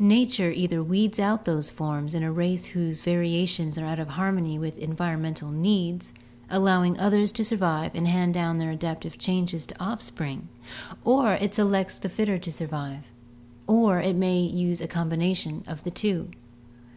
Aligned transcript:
Nature 0.00 0.50
either 0.50 0.82
weeds 0.82 1.20
out 1.20 1.44
those 1.44 1.70
forms 1.70 2.12
in 2.12 2.24
a 2.24 2.32
race 2.32 2.66
whose 2.66 3.02
variations 3.02 3.78
are 3.78 3.86
out 3.86 4.00
of 4.00 4.08
harmony 4.08 4.58
with 4.58 4.76
environmental 4.78 5.52
needs, 5.52 6.12
allowing 6.48 6.94
the 6.94 7.00
others 7.00 7.30
to 7.30 7.44
survive 7.44 7.92
and 7.94 8.08
hand 8.08 8.34
down 8.34 8.58
their 8.58 8.72
adaptive 8.72 9.16
changes 9.16 9.66
to 9.66 9.80
offspring, 9.80 10.48
or 11.04 11.34
it 11.34 11.54
selects 11.54 11.98
the 11.98 12.08
fitter 12.08 12.36
to 12.36 12.50
survive, 12.50 13.04
or 13.68 14.00
it 14.00 14.16
may 14.16 14.40
use 14.40 14.80
a 14.80 14.88
combination 14.88 15.62
of 15.68 15.84
the 15.84 15.90
two. 15.92 16.28